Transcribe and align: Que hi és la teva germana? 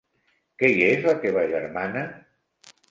Que 0.63 0.71
hi 0.71 0.81
és 0.87 1.05
la 1.11 1.15
teva 1.27 1.47
germana? 1.55 2.07